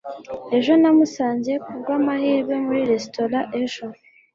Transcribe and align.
ejo 0.57 0.71
namusanze 0.81 1.51
kubwamahirwe 1.65 2.53
muri 2.65 2.81
resitora 2.91 3.39
ejo 3.61 3.85